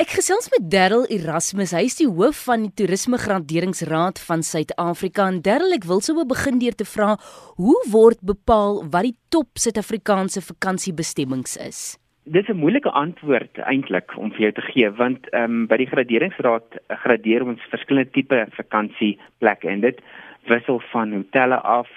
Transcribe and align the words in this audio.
Ek 0.00 0.14
gesels 0.16 0.46
met 0.48 0.70
Darryl 0.72 1.02
Erasmus. 1.12 1.74
Hy 1.76 1.82
is 1.84 1.98
die 1.98 2.06
hoof 2.08 2.38
van 2.46 2.62
die 2.62 2.70
Toerisme 2.78 3.18
Graderingsraad 3.20 4.16
van 4.24 4.40
Suid-Afrika. 4.40 5.26
En 5.28 5.42
Darryl, 5.44 5.74
ek 5.76 5.84
wil 5.90 6.00
sou 6.00 6.14
begin 6.24 6.56
deur 6.62 6.72
te 6.72 6.86
vra, 6.88 7.18
hoe 7.60 7.76
word 7.92 8.22
bepaal 8.24 8.80
wat 8.94 9.10
die 9.10 9.12
top 9.28 9.60
Suid-Afrikaanse 9.60 10.40
vakansiebestemmings 10.46 11.58
is? 11.66 11.80
Dis 12.24 12.48
'n 12.48 12.56
moeilike 12.56 12.88
antwoord 12.88 13.60
eintlik 13.68 14.16
om 14.16 14.32
vir 14.32 14.48
jou 14.48 14.52
te 14.52 14.64
gee 14.72 14.88
want 14.88 15.28
ehm 15.34 15.44
um, 15.44 15.66
by 15.68 15.76
die 15.76 15.90
graderingsraad 15.92 16.80
eh, 16.80 16.96
gradeer 17.04 17.44
ons 17.44 17.60
verskillende 17.68 18.10
tipe 18.16 18.46
vakansieplekke 18.56 19.68
en 19.68 19.80
dit 19.84 20.00
wissel 20.48 20.80
van 20.92 21.12
hotelle 21.12 21.60
af 21.60 21.88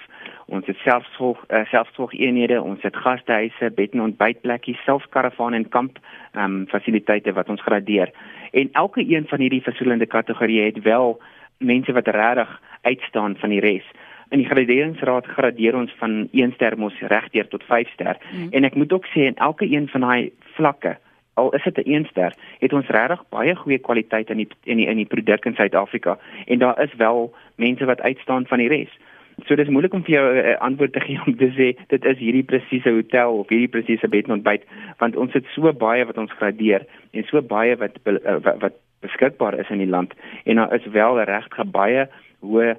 ons 0.46 0.66
het 0.66 0.76
selfsorg 0.76 1.44
uh, 1.48 1.64
selfsorgeenhede, 1.70 2.62
ons 2.62 2.82
het 2.82 2.96
gastehuise, 2.96 3.70
bed 3.74 3.92
en 3.92 4.00
ontbytplekkies, 4.08 4.80
selfkaravaan 4.84 5.54
en 5.54 5.68
kamp 5.68 5.98
ehm 6.32 6.44
um, 6.44 6.66
fasiliteite 6.66 7.32
wat 7.32 7.48
ons 7.48 7.62
gradeer. 7.62 8.12
En 8.52 8.68
elke 8.72 9.04
een 9.08 9.26
van 9.28 9.40
hierdie 9.40 9.62
verskillende 9.62 10.06
kategorieë 10.06 10.64
het 10.64 10.82
wel 10.82 11.20
mense 11.58 11.92
wat 11.92 12.08
regtig 12.08 12.60
uitstaan 12.82 13.36
van 13.36 13.48
die 13.50 13.60
res. 13.60 13.86
In 14.28 14.38
die 14.38 14.48
graderingsraad 14.48 15.26
gradeer 15.26 15.76
ons 15.76 15.94
van 15.98 16.28
1 16.32 16.52
ster 16.52 16.78
mos 16.78 17.00
regdeur 17.00 17.48
tot 17.48 17.64
5 17.64 17.88
ster. 17.88 18.16
Mm. 18.32 18.48
En 18.50 18.64
ek 18.64 18.74
moet 18.74 18.92
ook 18.92 19.06
sê 19.06 19.28
en 19.30 19.36
elke 19.36 19.70
een 19.70 19.88
van 19.88 20.00
daai 20.00 20.32
vlakke 20.56 20.98
al 21.34 21.50
is 21.54 21.62
dit 21.62 21.76
'n 21.76 21.90
1 21.90 22.04
ster, 22.04 22.34
het 22.58 22.72
ons 22.72 22.86
regtig 22.86 23.22
baie 23.28 23.54
goeie 23.54 23.78
kwaliteit 23.78 24.30
in 24.30 24.36
die 24.36 24.48
in 24.62 24.76
die 24.76 24.86
in 24.86 24.96
die 24.96 25.06
produk 25.06 25.44
in 25.44 25.54
Suid-Afrika 25.54 26.18
en 26.46 26.58
daar 26.58 26.82
is 26.82 26.94
wel 26.94 27.34
mense 27.54 27.84
wat 27.84 28.00
uitstaan 28.00 28.46
van 28.46 28.58
die 28.58 28.68
res. 28.68 28.98
So 29.46 29.56
dis 29.58 29.68
moeilik 29.68 29.94
om 29.94 30.04
vir 30.06 30.14
jou 30.14 30.24
'n 30.32 30.38
uh, 30.38 30.56
antwoord 30.60 30.92
te 30.92 31.00
gee 31.00 31.20
om 31.26 31.36
te 31.36 31.50
sê 31.58 31.74
dit 31.88 32.04
is 32.04 32.18
hierdie 32.18 32.46
presiese 32.46 32.90
hotel 32.90 33.38
of 33.42 33.48
hierdie 33.48 33.74
presiese 33.76 34.08
bed 34.08 34.24
en 34.28 34.38
ontbyt 34.38 34.62
want 34.98 35.16
ons 35.16 35.32
het 35.32 35.44
so 35.54 35.72
baie 35.72 36.04
wat 36.04 36.18
ons 36.18 36.32
gradeer 36.38 36.86
en 37.12 37.24
so 37.24 37.42
baie 37.42 37.76
wat 37.76 37.98
uh, 38.06 38.38
wat, 38.44 38.56
wat 38.60 38.74
beskikbaar 39.00 39.58
is 39.58 39.70
in 39.70 39.78
die 39.78 39.90
land 39.90 40.14
en 40.44 40.56
daar 40.56 40.74
is 40.74 40.86
wel 40.86 41.20
regtig 41.24 41.70
baie 41.70 42.08
hoë 42.40 42.76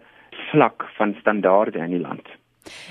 vlak 0.51 0.87
van 0.97 1.15
standaarde 1.19 1.79
in 1.79 1.91
die 1.91 2.01
land. 2.01 2.27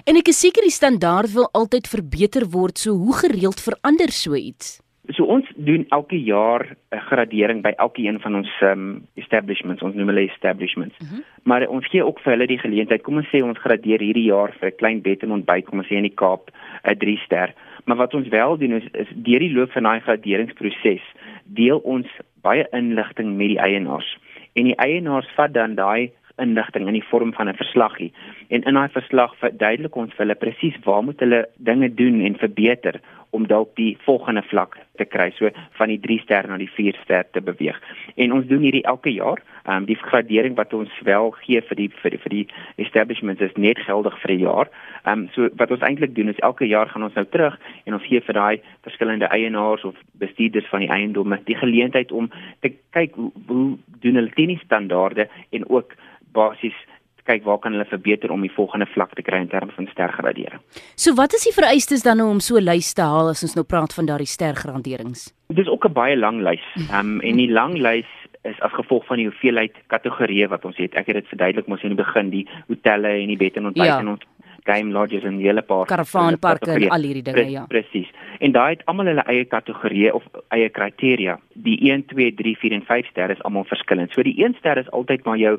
En 0.07 0.17
ek 0.17 0.29
is 0.29 0.41
seker 0.41 0.63
die 0.63 0.75
standaard 0.75 1.33
wil 1.35 1.49
altyd 1.53 1.89
verbeter 1.91 2.47
word, 2.51 2.79
so 2.79 2.95
hoe 2.95 3.17
gereeld 3.25 3.61
verander 3.61 4.13
so 4.15 4.35
iets? 4.39 4.84
So 5.13 5.25
ons 5.29 5.45
doen 5.57 5.85
elke 5.89 6.17
jaar 6.17 6.77
'n 6.91 6.99
gradering 6.99 7.63
by 7.63 7.73
elke 7.77 8.03
een 8.03 8.21
van 8.21 8.35
ons 8.35 8.51
um, 8.63 9.07
establishments, 9.15 9.83
ons 9.83 9.95
noem 9.95 10.09
hulle 10.09 10.31
establishments. 10.31 10.97
Uh 10.99 11.07
mhm. 11.07 11.15
-huh. 11.15 11.25
Maar 11.43 11.69
ons 11.69 11.87
gee 11.87 12.05
ook 12.05 12.21
vir 12.21 12.33
hulle 12.33 12.47
die 12.47 12.59
geleentheid. 12.59 13.03
Kom 13.03 13.17
ons 13.17 13.29
sê 13.29 13.43
ons 13.43 13.59
gradeer 13.59 14.01
hierdie 14.01 14.31
jaar 14.33 14.53
vir 14.61 14.69
'n 14.69 14.77
klein 14.77 15.01
bed 15.01 15.23
en 15.23 15.33
ontbyt, 15.33 15.65
kom 15.65 15.79
ons 15.79 15.89
sê 15.89 15.97
in 15.97 16.09
die 16.09 16.15
Kaap, 16.15 16.51
'n 16.85 16.97
3 16.97 17.17
ster. 17.17 17.55
Maar 17.85 17.97
wat 17.97 18.15
ons 18.15 18.29
wel 18.29 18.59
doen 18.59 18.73
is, 18.73 18.85
is 18.93 19.09
deur 19.15 19.39
die 19.39 19.53
loop 19.53 19.71
van 19.73 19.83
daai 19.83 20.01
graderingsproses 20.01 21.03
deel 21.45 21.79
ons 21.79 22.07
baie 22.41 22.67
inligting 22.73 23.37
met 23.37 23.49
die 23.49 23.59
eienaars. 23.59 24.19
En 24.53 24.65
die 24.65 24.77
eienaars 24.77 25.29
vat 25.37 25.55
dan 25.55 25.75
daai 25.75 26.11
inligting 26.43 26.87
in 26.87 26.99
die 26.99 27.09
vorm 27.11 27.33
van 27.33 27.49
'n 27.49 27.57
verslaggie. 27.57 28.13
En 28.49 28.63
in 28.63 28.75
daai 28.75 28.89
verslag 28.89 29.37
verduidelik 29.37 29.97
ons 29.97 30.11
vir 30.11 30.27
hulle 30.27 30.35
presies 30.35 30.79
waar 30.85 31.03
moet 31.03 31.21
hulle 31.21 31.49
dinge 31.57 31.95
doen 31.95 32.21
en 32.21 32.37
verbeter 32.39 33.01
om 33.35 33.47
dalk 33.47 33.75
die 33.77 33.97
volgende 34.07 34.43
vlak 34.47 34.77
te 34.97 35.05
kry, 35.05 35.33
so 35.35 35.51
van 35.79 35.91
die 35.91 35.99
3 35.99 36.19
ster 36.23 36.47
na 36.49 36.59
die 36.61 36.71
4 36.71 36.95
ster 37.03 37.27
te 37.35 37.43
beweeg. 37.43 37.81
En 38.15 38.33
ons 38.37 38.47
doen 38.47 38.63
hierdie 38.63 38.85
elke 38.87 39.11
jaar. 39.11 39.43
Ehm 39.65 39.83
um, 39.83 39.87
die 39.89 39.97
gradering 39.97 40.55
wat 40.57 40.75
ons 40.77 40.93
wel 41.03 41.31
gee 41.43 41.63
vir 41.69 41.77
die 41.77 41.89
vir 42.03 42.15
die, 42.15 42.21
vir 42.25 42.35
die 42.35 42.47
establishments 42.85 43.43
is 43.43 43.57
net 43.57 43.79
geldig 43.89 44.19
vir 44.23 44.33
'n 44.35 44.39
jaar. 44.39 44.71
Ehm 45.05 45.25
um, 45.25 45.29
so 45.35 45.49
wat 45.57 45.71
ons 45.71 45.83
eintlik 45.83 46.15
doen 46.15 46.29
is 46.29 46.45
elke 46.49 46.67
jaar 46.67 46.89
gaan 46.89 47.03
ons 47.03 47.15
nou 47.15 47.27
terug 47.27 47.59
en 47.85 47.95
ons 47.95 48.07
gee 48.07 48.21
vir 48.21 48.35
daai 48.35 48.61
verskillende 48.83 49.27
eienaars 49.27 49.85
of 49.85 49.95
bestuurders 50.13 50.69
van 50.69 50.81
die 50.81 50.91
eiendomme 50.91 51.41
die 51.45 51.57
geleentheid 51.57 52.13
om 52.13 52.31
te 52.61 52.73
kyk 52.91 53.15
hoe, 53.15 53.33
hoe 53.47 53.79
doen 54.01 54.15
hulle 54.15 54.31
teen 54.35 54.55
die 54.55 54.63
standaarde 54.65 55.29
en 55.51 55.69
ook 55.69 55.97
basies 56.35 56.77
kyk 57.25 57.45
waar 57.45 57.59
kan 57.59 57.73
hulle 57.73 57.87
verbeter 57.89 58.33
om 58.33 58.43
die 58.45 58.53
volgende 58.53 58.87
vlak 58.93 59.15
te 59.17 59.25
kry 59.25 59.41
in 59.41 59.49
terme 59.49 59.73
van 59.73 59.89
stergradering. 59.93 60.61
So 61.01 61.17
wat 61.17 61.33
is 61.37 61.47
die 61.49 61.55
vereistes 61.57 62.05
dan 62.05 62.21
nou 62.21 62.29
om 62.31 62.41
so 62.41 62.57
'n 62.57 62.69
lys 62.69 62.93
te 62.93 63.03
haal 63.03 63.29
as 63.33 63.43
ons 63.43 63.55
nou 63.55 63.65
praat 63.65 63.95
van 63.95 64.07
daardie 64.07 64.29
stergraderings? 64.29 65.33
Dis 65.49 65.69
ook 65.69 65.87
'n 65.89 65.93
baie 65.93 66.17
lang 66.17 66.43
lys. 66.43 66.67
Ehm 66.91 67.01
um, 67.01 67.21
en 67.21 67.37
die 67.37 67.51
lang 67.51 67.75
lys 67.79 68.11
is 68.43 68.61
as 68.61 68.73
gevolg 68.73 69.07
van 69.07 69.17
die 69.17 69.27
hoeveelheid 69.27 69.73
kategorieë 69.87 70.49
wat 70.49 70.65
ons 70.65 70.77
het. 70.77 70.95
Ek 70.95 71.07
het 71.07 71.17
dit 71.17 71.29
verduidelik 71.33 71.67
mos 71.67 71.83
in 71.83 71.95
die 71.97 72.05
begin 72.05 72.31
die 72.31 72.49
hotelle 72.69 73.09
en 73.09 73.29
die 73.33 73.41
bed 73.41 73.57
en 73.57 73.67
ontbyt 73.67 73.87
ja. 73.87 73.99
en 73.99 74.09
ons 74.09 74.27
game 74.65 74.93
lodges 74.93 75.25
en 75.25 75.39
hele 75.39 75.63
paar 75.63 75.87
karavaanparke 75.87 76.71
en 76.73 76.89
al 76.89 77.03
hierdie 77.03 77.23
dinge 77.23 77.51
ja. 77.51 77.65
Presies. 77.69 78.09
En 78.41 78.53
daai 78.53 78.77
het 78.77 78.85
almal 78.91 79.11
hulle 79.13 79.25
eie 79.29 79.45
kategorieë 79.45 80.13
of 80.13 80.25
eie 80.57 80.69
kriteria. 80.69 81.39
Die 81.53 81.79
1, 81.93 82.07
2, 82.13 82.35
3, 82.35 82.57
4 82.61 82.73
en 82.73 82.85
5 82.89 83.11
ster 83.13 83.31
is 83.31 83.43
almal 83.43 83.65
verskillend. 83.65 84.13
So 84.13 84.23
die 84.23 84.37
1 84.45 84.57
ster 84.59 84.81
is 84.81 84.91
altyd 84.91 85.25
maar 85.25 85.41
jou 85.41 85.59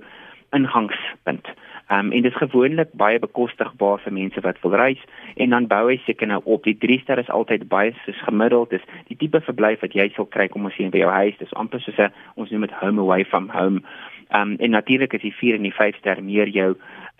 ingangspunt. 0.55 1.47
Ehm 1.87 2.07
um, 2.07 2.11
en 2.11 2.21
dit 2.21 2.31
is 2.31 2.37
gewoonlik 2.37 2.93
baie 2.97 3.19
bekostigbaar 3.19 3.99
vir 4.01 4.13
mense 4.13 4.41
wat 4.41 4.57
wil 4.61 4.73
reis 4.73 5.01
en 5.35 5.49
dan 5.53 5.67
bou 5.69 5.83
hy 5.89 5.99
seker 6.05 6.27
nou 6.27 6.39
op. 6.43 6.63
Die 6.65 6.77
3 6.81 6.99
ster 7.03 7.19
is 7.21 7.29
altyd 7.29 7.67
baie 7.69 7.91
soos 8.05 8.21
gemiddeld. 8.25 8.69
Dis 8.73 8.87
die 9.11 9.17
tipe 9.21 9.41
verblyf 9.45 9.83
wat 9.85 9.93
jy 9.93 10.07
sal 10.15 10.25
kry 10.25 10.47
kom 10.49 10.65
ons 10.65 10.73
sien 10.73 10.89
by 10.89 11.03
jou 11.03 11.11
huis. 11.13 11.37
Dis 11.37 11.53
amper 11.53 11.83
soos 11.85 11.99
'n 11.99 12.09
ons 12.35 12.49
noem 12.51 12.65
dit 12.65 12.73
home 12.81 13.01
away 13.01 13.25
from 13.25 13.49
home. 13.53 13.83
Ehm 14.33 14.41
um, 14.41 14.55
en 14.59 14.71
natuurlik 14.71 15.13
is 15.13 15.21
die 15.21 15.35
4 15.41 15.55
en 15.55 15.69
die 15.69 15.77
5 15.77 15.95
ster 16.01 16.23
meer 16.23 16.49
jou 16.49 16.73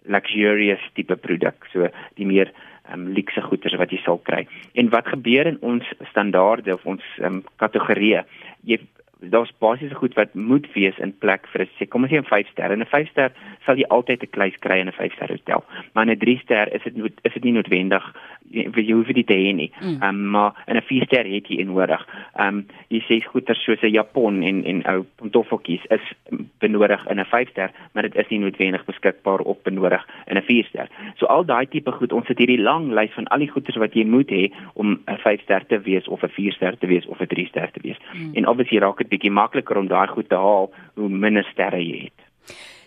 luxurious 0.05 0.81
tipe 0.93 1.15
produk. 1.15 1.69
So 1.71 1.87
die 2.15 2.25
meer 2.25 2.49
ehm 2.89 3.05
um, 3.05 3.13
luxe 3.13 3.41
goeder 3.41 3.77
wat 3.77 3.91
jy 3.91 4.01
sal 4.01 4.17
kry. 4.17 4.47
En 4.73 4.89
wat 4.89 5.07
gebeur 5.07 5.45
in 5.45 5.61
ons 5.61 5.85
standaarde 6.09 6.73
of 6.73 6.85
ons 6.85 7.03
ehm 7.21 7.25
um, 7.25 7.43
kategorieë? 7.61 8.25
Jy 8.65 8.81
daar's 9.19 9.53
basiese 9.59 9.95
goed 9.95 10.13
wat 10.13 10.33
moet 10.33 10.67
wees 10.73 10.97
in 10.97 11.17
plek 11.17 11.47
vir 11.47 11.61
'n 11.61 11.69
sê 11.77 11.87
kom 11.87 12.03
ons 12.03 12.11
sê 12.11 12.17
'n 12.17 12.23
5 12.23 12.47
ster 12.51 12.71
en 12.71 12.81
'n 12.81 12.85
5 12.85 13.09
ster 13.09 13.31
sal 13.65 13.77
jy 13.77 13.87
altyd 13.89 14.23
'n 14.23 14.31
kluis 14.31 14.57
kry 14.59 14.79
in 14.79 14.87
'n 14.87 14.91
5 14.91 15.13
ster 15.13 15.29
hotel 15.29 15.63
maar 15.93 16.05
'n 16.05 16.19
3 16.19 16.39
ster 16.43 16.73
is 16.75 16.83
dit 16.83 16.95
is 17.23 17.33
dit 17.33 17.43
nie 17.43 17.53
noodwendig 17.53 18.03
vir 18.51 18.83
jou 18.83 19.03
vir 19.05 19.17
die 19.17 19.25
te 19.27 19.35
nie. 19.35 19.71
Mm. 19.81 20.03
um, 20.03 20.29
maar 20.31 20.63
in 20.67 20.77
'n 20.77 20.81
4 20.81 21.05
ster 21.05 21.25
het 21.25 21.47
jy 21.47 21.63
nodig. 21.63 22.07
Um, 22.39 22.65
jy 22.89 23.01
sê 23.07 23.23
goeder 23.25 23.55
soos 23.55 23.81
'n 23.81 23.91
Japon 23.91 24.43
en 24.43 24.63
en 24.65 24.83
ou 24.87 25.05
pantoffeltjies 25.17 25.85
is 25.89 26.13
benodig 26.59 27.05
in 27.09 27.19
'n 27.19 27.25
5 27.25 27.49
ster 27.49 27.71
maar 27.93 28.03
dit 28.03 28.15
is 28.15 28.29
nie 28.29 28.39
noodwendig 28.39 28.85
beskikbaar 28.85 29.39
op 29.39 29.63
benodig 29.63 30.07
in 30.27 30.37
'n 30.37 30.41
4 30.41 30.65
ster 30.65 30.87
so 31.15 31.25
al 31.25 31.45
daai 31.45 31.65
tipe 31.65 31.91
goed 31.91 32.13
ons 32.13 32.27
het 32.27 32.37
hierdie 32.37 32.61
lang 32.61 32.91
lys 32.91 33.13
van 33.13 33.27
al 33.27 33.39
die 33.39 33.51
goeder 33.51 33.79
wat 33.79 33.93
jy 33.93 34.05
moet 34.05 34.29
hê 34.29 34.51
om 34.73 34.99
'n 35.07 35.17
5 35.17 35.41
ster 35.41 35.65
te 35.65 35.79
wees 35.79 36.07
of 36.07 36.23
'n 36.23 36.29
4 36.29 36.53
ster 36.53 36.77
te 36.77 36.87
wees 36.87 37.05
of 37.05 37.19
'n 37.19 37.27
3 37.27 37.47
ster 37.47 37.71
te 37.71 37.79
wees 37.81 37.97
mm. 38.13 38.35
en 38.35 38.47
obviously 38.47 38.79
raak 38.79 38.97
dit 38.97 39.09
bietjie 39.09 39.31
makliker 39.31 39.77
om 39.77 39.87
daai 39.87 40.07
goed 40.07 40.29
te 40.29 40.35
haal 40.35 40.71
hoe 40.95 41.09
minder 41.09 41.43
sterre 41.43 41.79
jy 41.79 41.99
het. 42.09 42.19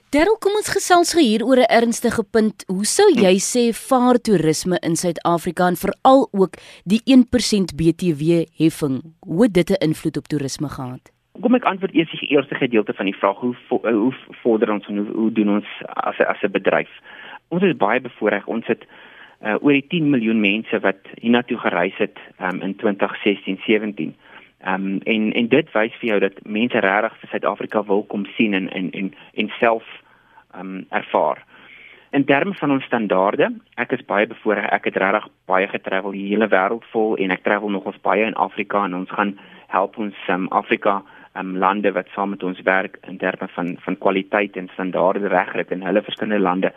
Daryl, 0.08 0.38
kom 0.40 0.54
ons 0.56 0.70
gesels 0.72 1.10
gou 1.12 1.20
hier 1.20 1.42
oor 1.44 1.60
'n 1.60 1.68
ernstige 1.68 2.24
punt. 2.24 2.64
Hoe 2.66 2.86
sou 2.86 3.08
jy 3.12 3.36
sê 3.36 3.74
vaar 3.76 4.16
toerisme 4.16 4.78
in 4.80 4.96
Suid-Afrika 4.96 5.66
en 5.68 5.76
veral 5.76 6.28
ook 6.32 6.56
die 6.84 7.02
1% 7.04 7.76
BTW 7.76 8.48
heffing? 8.56 9.02
Hoe 9.20 9.48
dit 9.50 9.70
'n 9.70 9.84
invloed 9.84 10.16
op 10.16 10.28
toerisme 10.28 10.68
gehad? 10.68 11.17
Kom 11.40 11.54
ek 11.54 11.66
antwoord 11.70 11.94
eers 11.94 12.10
die 12.18 12.30
eerste 12.34 12.54
gedeelte 12.58 12.92
van 12.98 13.06
die 13.06 13.16
vraag. 13.16 13.38
Hoe 13.38 13.54
hoe 13.68 14.12
vorder 14.42 14.72
ons 14.72 14.86
en 14.86 14.96
hoe, 14.96 15.10
hoe 15.14 15.32
doen 15.32 15.50
ons 15.58 15.68
as 15.86 16.18
'n 16.18 16.26
as 16.26 16.42
'n 16.42 16.50
bedryf? 16.50 16.90
Ons 17.48 17.62
is 17.62 17.76
baie 17.76 18.00
bevoordeel. 18.00 18.42
Ons 18.46 18.66
het 18.66 18.86
uh, 19.42 19.54
oor 19.60 19.72
die 19.72 19.86
10 19.88 20.10
miljoen 20.10 20.40
mense 20.40 20.80
wat 20.80 20.98
hiernatoe 21.20 21.58
gereis 21.58 21.96
het 21.96 22.18
um, 22.40 22.60
in 22.60 22.74
2016-17. 22.74 24.14
Ehm 24.58 24.74
um, 24.74 25.00
en 25.04 25.32
en 25.32 25.48
dit 25.48 25.72
wys 25.72 25.94
vir 26.00 26.08
jou 26.08 26.20
dat 26.20 26.42
mense 26.42 26.78
regtig 26.78 27.18
vir 27.20 27.28
Suid-Afrika 27.28 27.84
wil 27.84 28.02
kom 28.02 28.26
sien 28.36 28.54
en 28.54 28.68
en 28.68 28.90
en 28.90 29.14
en 29.34 29.48
self 29.58 29.84
ehm 30.54 30.60
um, 30.60 30.86
ervaar. 30.90 31.44
In 32.10 32.24
terme 32.24 32.54
van 32.54 32.70
ons 32.70 32.84
standaarde, 32.84 33.52
ek 33.74 33.92
is 33.92 34.04
baie 34.04 34.26
bevoorreg. 34.26 34.70
Ek 34.72 34.84
het 34.84 34.96
regtig 34.96 35.28
baie 35.44 35.68
getravel 35.68 36.10
die 36.10 36.28
hele 36.28 36.48
wêreld 36.48 36.84
vol 36.90 37.16
en 37.16 37.30
ek 37.30 37.42
travel 37.42 37.70
nog 37.70 37.84
ons 37.84 38.00
baie 38.00 38.24
in 38.24 38.34
Afrika 38.34 38.84
en 38.84 38.94
ons 38.94 39.10
gaan 39.10 39.38
help 39.66 39.98
ons 39.98 40.14
um, 40.28 40.48
Afrika 40.48 41.02
um, 41.34 41.56
lande 41.56 41.92
wat 41.92 42.06
saam 42.14 42.30
met 42.30 42.42
ons 42.42 42.60
werk 42.62 42.98
in 43.08 43.18
terme 43.18 43.48
van 43.48 43.76
van 43.80 43.98
kwaliteit 43.98 44.56
en 44.56 44.70
standaarde 44.72 45.28
regkry 45.28 45.64
in 45.68 45.82
hulle 45.82 46.02
verskillende 46.02 46.42
lande. 46.42 46.72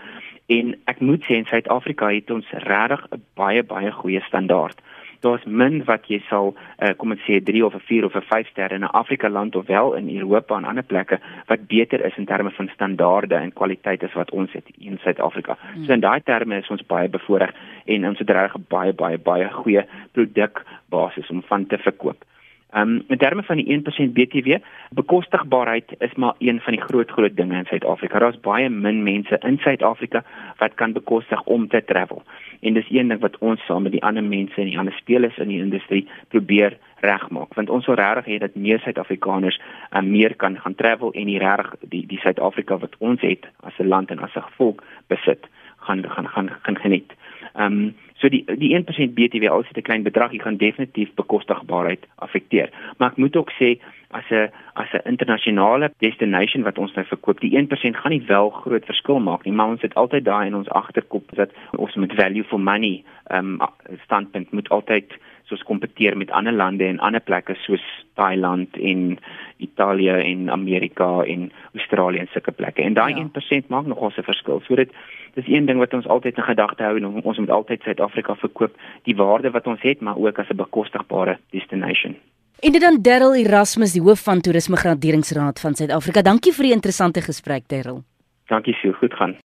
En 0.48 0.76
ek 0.86 1.00
moet 1.00 1.24
sê 1.24 1.38
in 1.40 1.46
Suid-Afrika 1.46 2.10
het 2.12 2.32
ons 2.32 2.50
regtig 2.52 3.08
'n 3.12 3.24
baie 3.36 3.64
baie 3.64 3.92
goeie 3.92 4.22
standaard 4.22 4.82
daar's 5.22 5.44
min 5.46 5.82
wat 5.86 6.08
jy 6.10 6.20
sal 6.28 6.52
uh, 6.54 6.92
kom 6.98 7.14
ek 7.16 7.22
sê 7.26 7.40
3 7.46 7.64
of 7.66 7.76
'n 7.78 7.86
4 7.88 8.06
of 8.06 8.16
'n 8.16 8.26
5 8.30 8.48
ster 8.50 8.72
in 8.72 8.84
'n 8.84 8.96
Afrika 9.02 9.30
land 9.30 9.56
of 9.56 9.68
wel 9.68 9.94
in 9.94 10.10
Europa 10.18 10.58
en 10.58 10.66
ander 10.66 10.84
plekke 10.84 11.20
wat 11.48 11.68
beter 11.68 12.06
is 12.06 12.18
in 12.18 12.26
terme 12.26 12.52
van 12.52 12.70
standaarde 12.74 13.36
en 13.36 13.54
kwaliteit 13.54 14.04
as 14.04 14.14
wat 14.14 14.32
ons 14.32 14.52
het 14.52 14.68
in 14.80 14.98
Suid-Afrika. 14.98 15.58
Hmm. 15.74 15.86
So 15.86 15.94
in 15.94 16.00
daai 16.00 16.22
terme 16.24 16.58
is 16.58 16.70
ons 16.70 16.86
baie 16.86 17.10
bevoordeel 17.10 17.54
en 17.86 18.08
ons 18.08 18.20
het 18.20 18.30
reg 18.30 18.56
baie 18.68 18.94
baie 18.94 19.18
baie 19.18 19.50
goeie 19.50 19.86
produkbasis 20.12 21.30
om 21.30 21.44
van 21.44 21.66
te 21.66 21.78
verkoop. 21.78 22.26
Um, 22.74 23.04
in 23.08 23.18
terme 23.18 23.44
van 23.44 23.58
die 23.60 23.68
1% 23.68 24.14
BTW, 24.16 24.58
bekostigbaarheid 24.90 25.96
is 25.98 26.14
maar 26.14 26.34
een 26.38 26.62
van 26.62 26.74
die 26.74 26.82
groot 26.82 27.12
groot 27.12 27.36
dinge 27.36 27.58
in 27.58 27.66
Suid-Afrika. 27.66 28.20
Daar's 28.20 28.40
baie 28.40 28.70
min 28.70 29.04
mense 29.04 29.38
in 29.44 29.58
Suid-Afrika 29.58 30.24
wat 30.58 30.74
kan 30.74 30.94
bekostig 30.94 31.44
om 31.44 31.68
te 31.68 31.84
travel. 31.86 32.24
En 32.60 32.74
dis 32.74 32.88
een 32.90 33.08
ding 33.08 33.20
wat 33.20 33.38
ons 33.38 33.66
saam 33.66 33.84
met 33.84 33.92
die 33.92 34.04
ander 34.04 34.24
mense 34.24 34.56
en 34.56 34.70
die 34.72 34.78
ander 34.80 34.94
spelers 34.94 35.38
in 35.38 35.48
die 35.48 35.60
industrie 35.60 36.08
probeer 36.28 36.78
regmaak. 37.02 37.54
Want 37.54 37.70
ons 37.70 37.86
wil 37.86 37.96
regtig 38.00 38.26
hê 38.26 38.38
dat 38.40 38.56
meer 38.56 38.80
Suid-Afrikaners 38.80 39.60
um, 39.92 40.12
meer 40.12 40.36
kan 40.36 40.56
gaan 40.60 40.76
travel 40.76 41.12
en 41.12 41.28
die 41.28 41.40
reg 41.40 41.74
die 41.82 42.06
die 42.08 42.20
Suid-Afrika 42.24 42.78
wat 42.78 42.96
ons 43.00 43.22
het 43.22 43.48
as 43.68 43.80
'n 43.80 43.88
land 43.88 44.12
en 44.12 44.20
as 44.20 44.36
'n 44.36 44.48
volk 44.56 44.84
besit 45.08 45.48
gaan 45.78 46.06
gaan 46.10 46.28
gaan 46.28 46.50
gaan 46.62 46.78
geniet. 46.78 47.12
Ehm 47.54 47.66
um, 47.66 47.96
so 48.22 48.30
die 48.30 48.44
die 48.46 48.72
1% 48.78 49.16
BTW 49.18 49.50
al 49.50 49.64
sit 49.64 49.78
'n 49.78 49.88
klein 49.90 50.04
bedrag, 50.04 50.32
dit 50.32 50.42
gaan 50.42 50.58
definitief 50.58 51.10
bekostigbaarheid 51.16 52.08
affekteer. 52.16 52.70
Maar 52.98 53.12
ek 53.12 53.18
moet 53.18 53.36
ook 53.36 53.52
sê 53.60 53.80
as 54.12 54.30
'n 54.30 54.50
as 54.74 54.92
'n 54.94 55.08
internasionale 55.10 55.92
destination 55.98 56.64
wat 56.64 56.78
ons 56.78 56.94
nou 56.94 57.06
verkoop, 57.06 57.40
die 57.40 57.58
1% 57.58 57.98
gaan 57.98 58.12
nie 58.12 58.26
wel 58.28 58.50
groot 58.50 58.86
verskil 58.86 59.20
maak 59.20 59.44
nie, 59.46 59.54
maar 59.54 59.68
ons 59.68 59.82
het 59.82 59.94
altyd 59.96 60.26
daai 60.26 60.48
in 60.48 60.56
ons 60.56 60.70
agterkop 60.70 61.36
dat 61.36 61.50
ons 61.72 61.96
met 61.96 62.14
value 62.14 62.44
for 62.44 62.60
money 62.60 63.04
ehm 63.28 63.62
um, 63.62 63.70
standpunt 64.04 64.52
moet 64.52 64.70
altyd 64.70 65.14
soos 65.46 65.64
kompeteer 65.64 66.18
met 66.18 66.32
ander 66.32 66.54
lande 66.54 66.86
en 66.86 67.00
ander 67.00 67.22
plekke 67.22 67.56
soos 67.66 67.84
Thailand 68.14 68.78
en 68.78 69.18
Italië 69.58 70.10
en 70.10 70.50
Amerika 70.50 71.24
en 71.24 71.52
Australië 71.74 72.20
en 72.20 72.30
sulke 72.32 72.52
plekke. 72.52 72.82
En 72.82 72.94
daai 72.94 73.16
ja. 73.16 73.24
1% 73.24 73.68
maak 73.68 73.86
nogal 73.86 74.12
'n 74.18 74.24
verskil. 74.24 74.62
So 74.66 74.76
dit 74.76 74.92
dis 75.34 75.48
een 75.48 75.66
ding 75.66 75.80
wat 75.80 75.94
ons 75.94 76.08
altyd 76.08 76.38
in 76.38 76.44
gedagte 76.44 76.84
hou 76.84 76.98
en 76.98 77.24
ons 77.24 77.38
moet 77.38 77.50
altyd 77.50 77.82
Suid-Afrika 77.82 78.36
verkoop, 78.36 78.76
die 79.04 79.16
waarde 79.16 79.52
wat 79.52 79.68
ons 79.68 79.82
het, 79.82 80.02
maar 80.02 80.18
ook 80.18 80.40
as 80.40 80.50
'n 80.50 80.56
bekostigbare 80.56 81.38
destination. 81.50 82.16
En 82.60 82.72
dit 82.72 82.82
dan 82.82 83.02
Darryl 83.02 83.36
Erasmus, 83.36 83.94
die 83.94 84.02
hoof 84.02 84.24
van 84.24 84.42
Toerisme 84.42 84.76
Graderingsraad 84.76 85.60
van 85.60 85.74
Suid-Afrika. 85.74 86.22
Dankie 86.22 86.54
vir 86.54 86.64
die 86.64 86.74
interessante 86.74 87.22
gesprek, 87.22 87.64
Darryl. 87.68 88.04
Dankie, 88.46 88.76
sou 88.82 88.94
goed 88.94 89.14
gaan. 89.14 89.42